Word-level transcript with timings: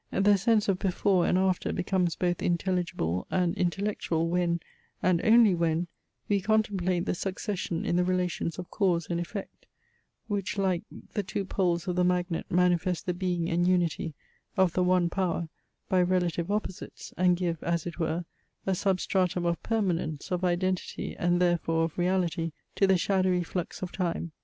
The 0.09 0.35
sense 0.35 0.67
of 0.67 0.79
Before 0.79 1.27
and 1.27 1.37
After 1.37 1.71
becomes 1.71 2.15
both 2.15 2.41
intelligible 2.41 3.27
and 3.29 3.53
intellectual 3.55 4.27
when, 4.29 4.59
and 5.03 5.21
only 5.23 5.53
when, 5.53 5.85
we 6.27 6.41
contemplate 6.41 7.05
the 7.05 7.13
succession 7.13 7.85
in 7.85 7.97
the 7.97 8.03
relations 8.03 8.57
of 8.57 8.71
Cause 8.71 9.05
and 9.11 9.19
Effect, 9.19 9.67
which, 10.25 10.57
like 10.57 10.81
the 11.13 11.21
two 11.21 11.45
poles 11.45 11.87
of 11.87 11.97
the 11.97 12.03
magnet 12.03 12.47
manifest 12.49 13.05
the 13.05 13.13
being 13.13 13.47
and 13.47 13.67
unity 13.67 14.15
of 14.57 14.73
the 14.73 14.81
one 14.81 15.07
power 15.07 15.49
by 15.87 16.01
relative 16.01 16.49
opposites, 16.49 17.13
and 17.15 17.37
give, 17.37 17.61
as 17.61 17.85
it 17.85 17.99
were, 17.99 18.25
a 18.65 18.73
substratum 18.73 19.45
of 19.45 19.61
permanence, 19.61 20.31
of 20.31 20.43
identity, 20.43 21.15
and 21.15 21.39
therefore 21.39 21.83
of 21.83 21.95
reality, 21.99 22.53
to 22.73 22.87
the 22.87 22.97
shadowy 22.97 23.43
flux 23.43 23.83
of 23.83 23.91
Time. 23.91 24.31